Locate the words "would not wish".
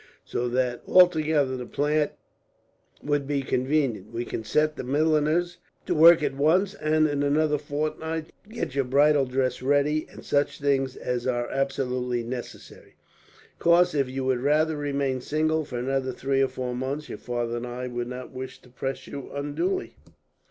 17.85-18.59